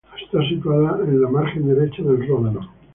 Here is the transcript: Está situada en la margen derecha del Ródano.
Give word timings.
Está 0.19 0.41
situada 0.49 0.97
en 1.05 1.21
la 1.21 1.29
margen 1.29 1.67
derecha 1.67 2.01
del 2.01 2.27
Ródano. 2.27 2.71